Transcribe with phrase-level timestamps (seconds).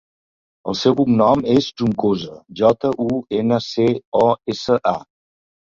[0.71, 3.91] El seu cognom és Juncosa: jota, u, ena, ce,
[4.25, 5.01] o, essa, a.